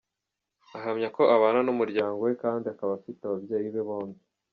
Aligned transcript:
Ahamya 0.77 1.07
ko 1.15 1.23
abana 1.35 1.59
n’umuryango 1.63 2.17
we 2.25 2.31
kandi 2.43 2.65
akaba 2.73 2.91
afite 2.99 3.21
ababyeyi 3.23 3.67
be 3.73 3.81
bombi. 3.87 4.19